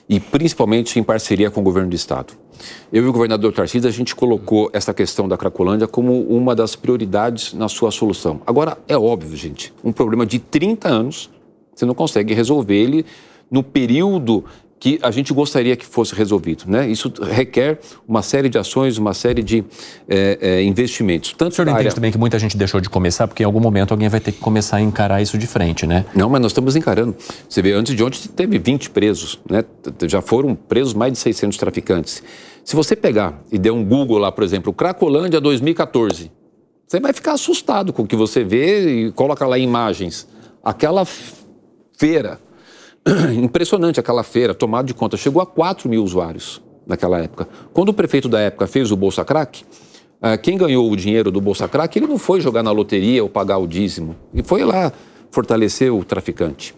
[0.08, 2.36] e principalmente em parceria com o governo do Estado.
[2.90, 6.74] Eu e o governador Tarcísio, a gente colocou essa questão da Cracolândia como uma das
[6.74, 8.40] prioridades na sua solução.
[8.48, 11.35] Agora, é óbvio, gente, um problema de 30 anos
[11.76, 13.06] você não consegue resolver ele
[13.52, 14.44] no período
[14.80, 16.66] que a gente gostaria que fosse resolvido.
[16.68, 16.88] Né?
[16.88, 19.64] Isso requer uma série de ações, uma série de
[20.08, 21.34] é, é, investimentos.
[21.34, 21.92] Tanto o senhor entende área...
[21.92, 24.40] também que muita gente deixou de começar, porque em algum momento alguém vai ter que
[24.40, 26.06] começar a encarar isso de frente, né?
[26.14, 27.16] Não, mas nós estamos encarando.
[27.50, 29.64] Você vê, antes de ontem teve 20 presos, né?
[30.04, 32.22] já foram presos mais de 600 traficantes.
[32.64, 36.32] Se você pegar e der um Google lá, por exemplo, Cracolândia 2014,
[36.88, 40.28] você vai ficar assustado com o que você vê e coloca lá imagens.
[40.64, 41.06] Aquela
[41.98, 42.40] feira.
[43.36, 45.18] Impressionante aquela feira, tomada de conta.
[45.18, 47.48] Chegou a 4 mil usuários naquela época.
[47.74, 49.64] Quando o prefeito da época fez o Bolsa Crack,
[50.22, 53.30] eh, quem ganhou o dinheiro do Bolsa Crack, ele não foi jogar na loteria ou
[53.30, 54.16] pagar o dízimo.
[54.34, 54.92] E foi lá
[55.32, 56.74] fortalecer o traficante.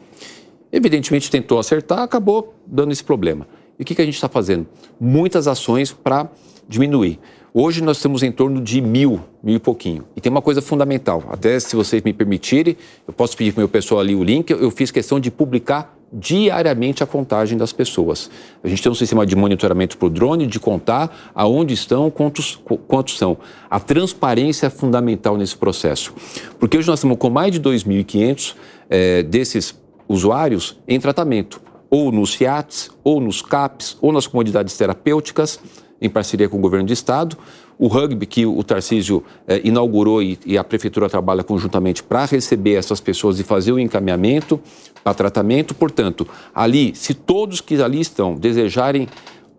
[0.71, 3.47] Evidentemente tentou acertar, acabou dando esse problema.
[3.79, 4.67] E o que, que a gente está fazendo?
[4.99, 6.29] Muitas ações para
[6.67, 7.19] diminuir.
[7.53, 10.03] Hoje nós temos em torno de mil, mil e pouquinho.
[10.15, 13.61] E tem uma coisa fundamental, até se vocês me permitirem, eu posso pedir para o
[13.61, 18.29] meu pessoal ali o link, eu fiz questão de publicar diariamente a contagem das pessoas.
[18.63, 23.17] A gente tem um sistema de monitoramento por drone, de contar aonde estão, quantos, quantos
[23.17, 23.37] são.
[23.69, 26.13] A transparência é fundamental nesse processo.
[26.59, 28.55] Porque hoje nós estamos com mais de 2.500
[28.89, 29.75] é, desses
[30.07, 35.59] usuários em tratamento, ou nos FIATs, ou nos CAPs, ou nas comunidades terapêuticas,
[36.01, 37.37] em parceria com o governo do estado.
[37.79, 42.73] O rugby que o Tarcísio eh, inaugurou e, e, a prefeitura trabalha conjuntamente para receber
[42.73, 44.59] essas pessoas e fazer o encaminhamento
[45.03, 45.75] para tratamento.
[45.75, 49.07] Portanto, ali, se todos que ali estão desejarem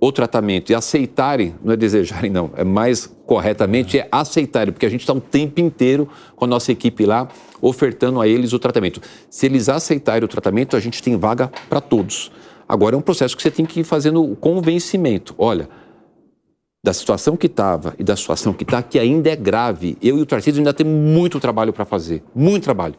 [0.00, 4.88] o tratamento e aceitarem, não é desejarem não, é mais corretamente é aceitarem, porque a
[4.88, 7.28] gente está o tempo inteiro com a nossa equipe lá
[7.60, 9.00] ofertando a eles o tratamento.
[9.28, 12.30] Se eles aceitarem o tratamento, a gente tem vaga para todos.
[12.68, 15.34] Agora é um processo que você tem que ir fazendo o convencimento.
[15.36, 15.68] Olha,
[16.88, 19.98] da situação que estava e da situação que está, que ainda é grave.
[20.00, 22.94] Eu e o Tarcísio ainda temos muito trabalho para fazer, muito trabalho.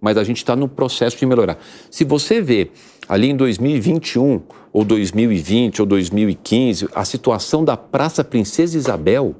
[0.00, 1.58] Mas a gente está no processo de melhorar.
[1.90, 2.70] Se você vê
[3.06, 4.40] ali em 2021,
[4.72, 9.34] ou 2020, ou 2015, a situação da Praça Princesa Isabel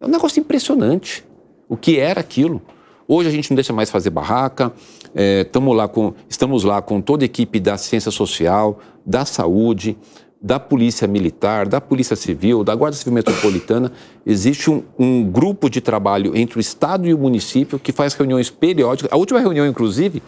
[0.00, 1.22] é um negócio impressionante.
[1.68, 2.62] O que era aquilo?
[3.06, 4.72] Hoje a gente não deixa mais fazer barraca,
[5.14, 9.98] é, lá com, estamos lá com toda a equipe da ciência social, da saúde,
[10.40, 13.92] da Polícia Militar, da Polícia Civil, da Guarda Civil Metropolitana,
[14.24, 18.48] existe um, um, grupo de trabalho entre o Estado e o município que faz reuniões
[18.48, 19.12] periódicas.
[19.12, 20.22] A última reunião, inclusive,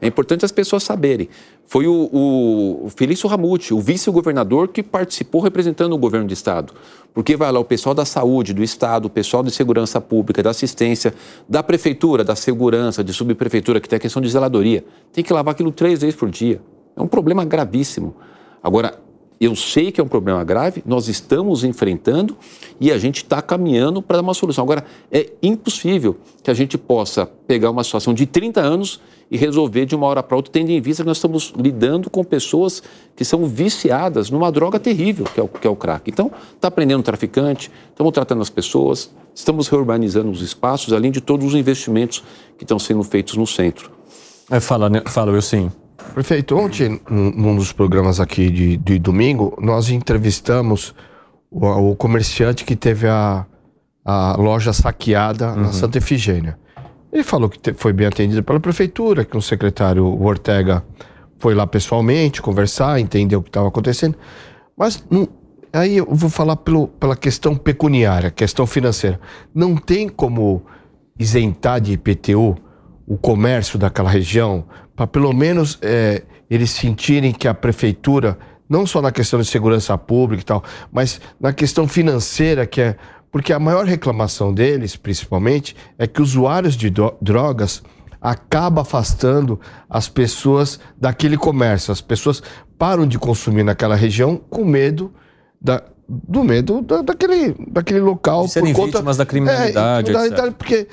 [0.00, 1.28] é importante as pessoas saberem,
[1.66, 2.08] foi o,
[2.84, 6.72] o Felício Ramute, o vice-governador, que participou representando o governo do Estado.
[7.12, 10.50] Porque vai lá o pessoal da saúde, do Estado, o pessoal de segurança pública, da
[10.50, 11.12] assistência,
[11.48, 14.84] da prefeitura, da segurança, de subprefeitura, que tem a questão de zeladoria.
[15.12, 16.60] Tem que lavar aquilo três vezes por dia.
[16.96, 18.14] É um problema gravíssimo.
[18.62, 18.98] Agora,
[19.40, 22.36] eu sei que é um problema grave, nós estamos enfrentando
[22.80, 24.64] e a gente está caminhando para dar uma solução.
[24.64, 29.86] Agora, é impossível que a gente possa pegar uma situação de 30 anos e resolver
[29.86, 32.82] de uma hora para outra, tendo em vista que nós estamos lidando com pessoas
[33.14, 36.10] que são viciadas numa droga terrível, que é o, que é o crack.
[36.10, 41.20] Então, está prendendo o traficante, estamos tratando as pessoas, estamos reurbanizando os espaços, além de
[41.20, 42.24] todos os investimentos
[42.56, 43.90] que estão sendo feitos no centro.
[44.50, 45.02] É, fala, né?
[45.06, 45.70] fala eu sim.
[46.14, 50.94] Prefeito, ontem, num dos programas aqui de, de domingo, nós entrevistamos
[51.50, 53.44] o, o, comerciante que teve a,
[54.04, 55.62] a loja saqueada uhum.
[55.62, 56.58] na Santa Efigênia.
[57.12, 60.84] Ele falou que te, foi bem atendido pela prefeitura, que o secretário Ortega
[61.38, 64.16] foi lá pessoalmente conversar, entender o que estava acontecendo.
[64.76, 65.28] Mas não,
[65.72, 69.20] aí eu vou falar pelo, pela questão pecuniária, questão financeira.
[69.54, 70.62] Não tem como
[71.18, 72.56] isentar de IPTU
[73.08, 79.00] o comércio daquela região, para pelo menos é, eles sentirem que a prefeitura, não só
[79.00, 82.96] na questão de segurança pública e tal, mas na questão financeira, que é.
[83.30, 86.90] Porque a maior reclamação deles, principalmente, é que usuários de
[87.20, 87.82] drogas
[88.20, 91.92] acaba afastando as pessoas daquele comércio.
[91.92, 92.42] As pessoas
[92.78, 95.12] param de consumir naquela região com medo
[95.60, 98.46] da, do medo da, daquele, daquele local.
[98.46, 100.88] De serem por conta, vítimas da criminalidade, é, Porque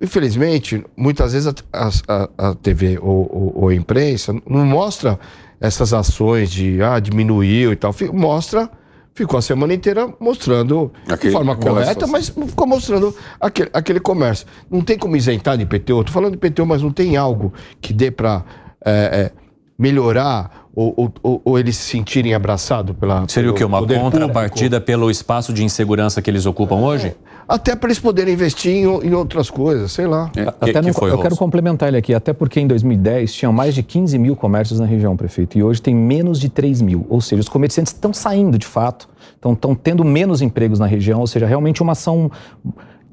[0.00, 5.18] Infelizmente, muitas vezes a, a, a TV ou, ou, ou, a imprensa não mostra
[5.60, 7.94] essas ações de ah, diminuiu e tal.
[8.12, 8.70] Mostra,
[9.14, 14.46] ficou a semana inteira mostrando aquele, de forma correta, mas ficou mostrando aquele, aquele comércio.
[14.70, 16.00] Não tem como isentar de IPTU.
[16.00, 18.44] Estou falando de IPTU, mas não tem algo que dê para
[18.84, 19.32] é, é,
[19.78, 23.26] melhorar ou, ou, ou, eles se sentirem abraçados pela.
[23.28, 23.64] Seria o quê?
[23.64, 27.08] Uma contrapartida pelo espaço de insegurança que eles ocupam hoje?
[27.08, 30.30] É até para eles poderem investir em, em, outras coisas, sei lá.
[30.36, 33.32] É, até que, não, que foi, eu quero complementar ele aqui, até porque em 2010
[33.32, 36.82] tinham mais de 15 mil comércios na região, prefeito, e hoje tem menos de 3
[36.82, 37.06] mil.
[37.08, 41.26] Ou seja, os comerciantes estão saindo de fato, estão tendo menos empregos na região, ou
[41.26, 42.30] seja, realmente uma ação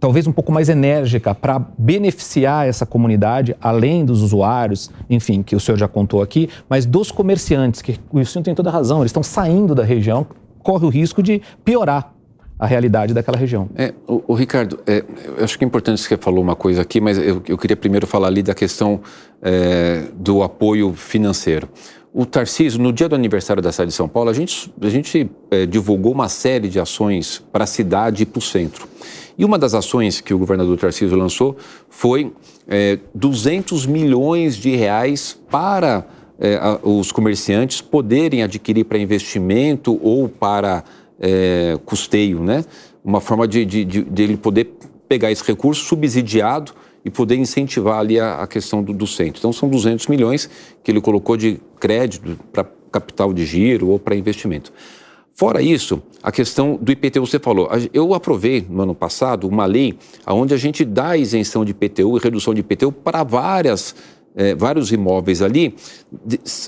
[0.03, 5.61] talvez um pouco mais enérgica para beneficiar essa comunidade, além dos usuários, enfim, que o
[5.61, 9.23] senhor já contou aqui, mas dos comerciantes, que o senhor tem toda razão, eles estão
[9.23, 10.27] saindo da região,
[10.61, 12.13] corre o risco de piorar
[12.59, 13.69] a realidade daquela região.
[13.75, 15.05] É, o, o Ricardo, é,
[15.37, 17.77] eu acho que é importante que você falou uma coisa aqui, mas eu, eu queria
[17.77, 18.99] primeiro falar ali da questão
[19.41, 21.69] é, do apoio financeiro.
[22.13, 25.31] O Tarcísio, no dia do aniversário da cidade de São Paulo, a gente, a gente
[25.49, 28.87] é, divulgou uma série de ações para a cidade e para o centro.
[29.35, 31.57] E uma das ações que o governador Tarcísio lançou
[31.89, 32.31] foi
[32.67, 36.05] é, 200 milhões de reais para
[36.39, 40.83] é, a, os comerciantes poderem adquirir para investimento ou para
[41.19, 42.63] é, custeio, né?
[43.03, 44.71] Uma forma de, de, de, de, ele poder
[45.09, 46.73] pegar esse recurso subsidiado
[47.03, 49.39] e poder incentivar ali a, a questão do, do, centro.
[49.39, 50.49] Então, são 200 milhões
[50.83, 54.71] que ele colocou de crédito para capital de giro ou para investimento.
[55.33, 57.67] Fora isso, a questão do IPTU, você falou.
[57.93, 62.21] Eu aprovei no ano passado uma lei onde a gente dá isenção de IPTU e
[62.21, 63.93] redução de IPTU para várias
[64.33, 65.75] é, vários imóveis ali.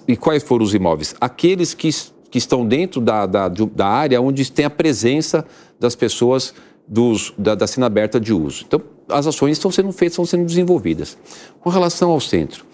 [0.05, 1.15] E quais foram os imóveis?
[1.21, 1.89] Aqueles que,
[2.29, 5.45] que estão dentro da, da, da área onde tem a presença
[5.79, 6.53] das pessoas
[6.85, 8.65] dos, da, da cena aberta de uso.
[8.67, 11.17] Então, as ações estão sendo feitas, estão sendo desenvolvidas.
[11.61, 12.65] Com relação ao centro,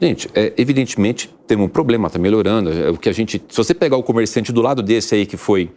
[0.00, 2.72] gente, é, evidentemente tem um problema, está melhorando.
[2.72, 5.36] É, o que a gente, se você pegar o comerciante do lado desse aí que
[5.36, 5.70] foi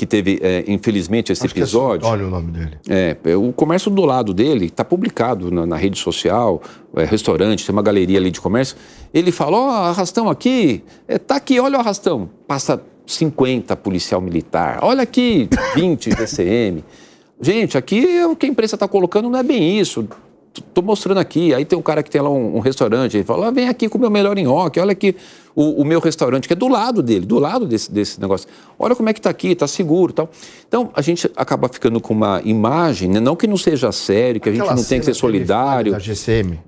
[0.00, 2.08] que teve, é, infelizmente, esse Acho é episódio.
[2.08, 2.78] Olha o nome dele.
[2.88, 6.62] É, é, o comércio do lado dele está publicado na, na rede social,
[6.96, 8.78] é, restaurante, tem uma galeria ali de comércio.
[9.12, 12.30] Ele fala: Ó, arrastão aqui, é, tá aqui, olha o arrastão.
[12.48, 16.82] Passa 50 policial militar, olha aqui, 20 DCM.
[17.38, 20.08] Gente, aqui o que a imprensa está colocando não é bem isso.
[20.58, 21.54] Estou mostrando aqui.
[21.54, 23.88] Aí tem um cara que tem lá um, um restaurante, ele fala: ah, vem aqui
[23.88, 25.14] comer o melhor nhoque, olha aqui
[25.54, 28.48] o, o, meu restaurante, que é do lado dele, do lado desse, desse negócio.
[28.78, 30.28] Olha como é que está aqui, está seguro tal.
[30.66, 33.20] Então, a gente acaba ficando com uma imagem, né?
[33.20, 35.92] não que não seja sério, que a gente Aquela não tem que ser solidário.
[35.92, 36.58] Da GCM.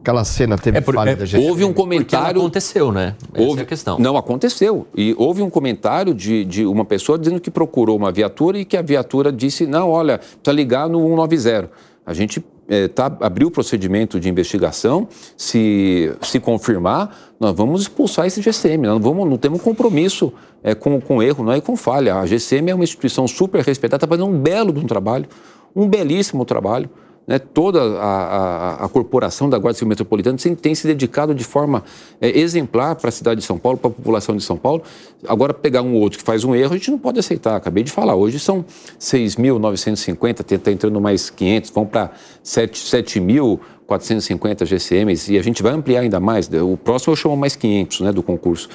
[0.00, 1.48] Aquela cena teve É por- falha é- da GCM.
[1.50, 2.40] houve um comentário.
[2.40, 3.16] aconteceu, né?
[3.34, 3.98] Essa Houve, é a questão.
[3.98, 4.86] Não aconteceu.
[4.96, 8.76] E houve um comentário de, de uma pessoa dizendo que procurou uma viatura e que
[8.76, 11.70] a viatura disse: não, olha, precisa ligar no 190.
[12.06, 15.08] A gente eh, tá, abriu o procedimento de investigação.
[15.36, 18.86] Se, se confirmar, nós vamos expulsar esse GCM.
[18.86, 22.16] Nós não, vamos, não temos compromisso eh, com, com erro, não é com falha.
[22.16, 25.26] A GCM é uma instituição super respeitada, está fazendo um belo de um trabalho,
[25.74, 26.90] um belíssimo trabalho
[27.26, 31.42] né, toda a, a- a corporação da Guarda Civil Metropolitana tem, tem se dedicado de
[31.44, 31.82] forma
[32.20, 34.82] é, exemplar para a cidade de São Paulo, para a população de São Paulo.
[35.26, 37.56] Agora, pegar um outro que faz um erro, a gente não pode aceitar.
[37.56, 38.64] Acabei de falar, hoje são
[39.00, 42.12] 6.950, está entrando mais 500, vão para
[42.44, 46.48] 7.450 GCMs e a gente vai ampliar ainda mais.
[46.52, 48.68] O próximo eu chamo mais 500 né, do concurso.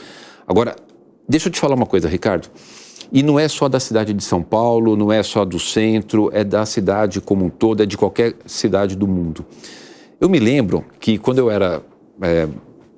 [0.47, 0.75] Agora,
[1.27, 2.49] deixa eu te falar uma coisa, Ricardo.
[3.11, 6.43] E não é só da cidade de São Paulo, não é só do centro, é
[6.43, 9.45] da cidade como um todo, é de qualquer cidade do mundo.
[10.19, 11.81] Eu me lembro que quando eu era
[12.21, 12.47] é,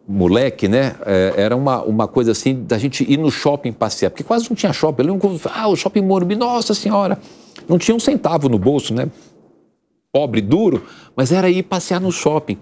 [0.07, 4.23] moleque, né, é, era uma, uma coisa assim da gente ir no shopping passear, porque
[4.23, 5.01] quase não tinha shopping.
[5.03, 7.17] Eu lembro, ah, o shopping Morumbi, nossa senhora,
[7.67, 9.09] não tinha um centavo no bolso, né?
[10.11, 10.83] Pobre, duro,
[11.15, 12.57] mas era ir passear no shopping.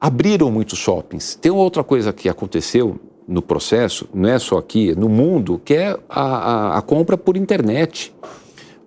[0.00, 1.36] Abriram muitos shoppings.
[1.36, 2.98] Tem outra coisa que aconteceu
[3.30, 7.36] no processo, não é só aqui, no mundo, que é a, a- a compra por
[7.36, 8.12] internet.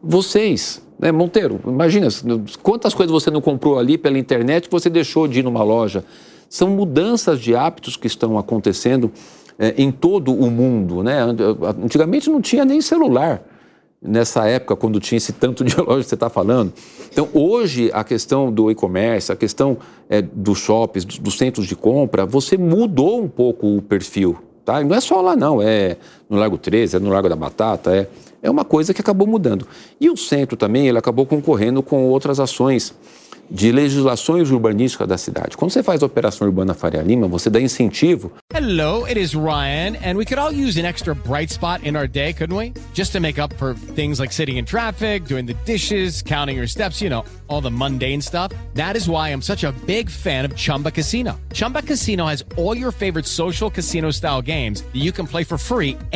[0.02, 2.08] Vocês, né, Monteiro, imagina
[2.62, 6.04] quantas coisas você não comprou ali pela internet que você deixou de ir numa loja.
[6.50, 9.12] São mudanças de hábitos que estão acontecendo
[9.58, 11.02] eh, em todo o mundo.
[11.02, 11.18] Né?
[11.84, 13.42] Antigamente não tinha nem celular
[14.04, 16.74] nessa época, quando tinha esse tanto de loja que você está falando.
[17.12, 19.78] Então, hoje, a questão do e-commerce, a questão
[20.10, 24.38] eh, dos shoppings, dos, dos centros de compra, você mudou um pouco o perfil.
[24.66, 24.82] Tá?
[24.82, 25.62] E não é só lá, não.
[25.62, 25.98] É
[26.34, 28.08] no Largo 13, é no Largo da Batata, é,
[28.42, 29.68] é uma coisa que acabou mudando.
[30.00, 32.94] E o centro também, ele acabou concorrendo com outras ações
[33.50, 35.56] de legislações urbanísticas da cidade.
[35.58, 39.96] Quando você faz a Operação Urbana Faria Lima, você dá incentivo Hello, it is Ryan,
[40.04, 42.74] and we could all use an extra bright spot in our day, couldn't we?
[42.94, 46.68] Just to make up for things like sitting in traffic, doing the dishes, counting your
[46.68, 48.52] steps, you know, all the mundane stuff.
[48.74, 51.40] That is why I'm such a big fan of Chumba Casino.
[51.54, 55.58] Chumba Casino has all your favorite social casino style games that you can play for
[55.58, 55.98] free